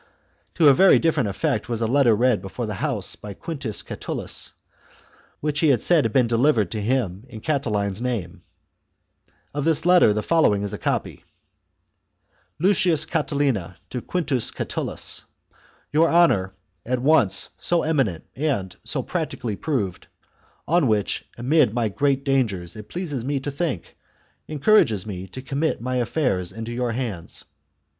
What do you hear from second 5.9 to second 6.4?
had been